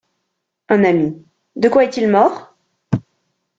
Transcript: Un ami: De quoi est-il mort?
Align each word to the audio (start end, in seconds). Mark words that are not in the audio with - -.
Un 0.69 0.83
ami: 0.83 1.23
De 1.55 1.69
quoi 1.69 1.83
est-il 1.85 2.07
mort? 2.09 2.55